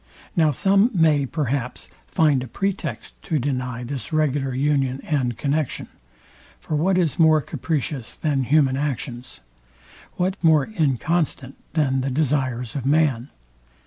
[0.35, 5.89] Now some may, perhaps, find a pretext to deny this regular union and connexion.
[6.59, 9.41] For what is more capricious than human actions?
[10.15, 13.29] What more inconstant than the desires of man?